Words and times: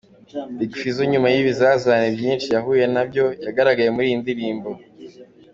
Big 0.57 0.71
Fizzo 0.79 1.03
nyuma 1.11 1.27
y'ibizazane 1.33 2.07
byinshi 2.17 2.47
yahuye 2.55 2.85
nabyo, 2.93 3.25
yagaragaye 3.45 3.89
muri 3.93 4.05
iyi 4.09 4.21
ndirimbo. 4.21 4.69